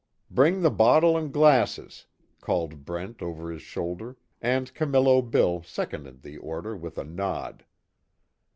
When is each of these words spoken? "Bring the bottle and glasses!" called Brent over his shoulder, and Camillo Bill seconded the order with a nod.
"Bring 0.31 0.63
the 0.63 0.71
bottle 0.71 1.15
and 1.15 1.31
glasses!" 1.31 2.07
called 2.41 2.85
Brent 2.85 3.21
over 3.21 3.51
his 3.51 3.61
shoulder, 3.61 4.17
and 4.41 4.73
Camillo 4.73 5.21
Bill 5.21 5.61
seconded 5.61 6.23
the 6.23 6.37
order 6.39 6.75
with 6.75 6.97
a 6.97 7.03
nod. 7.03 7.65